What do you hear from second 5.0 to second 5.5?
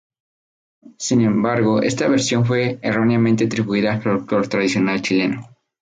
chileno.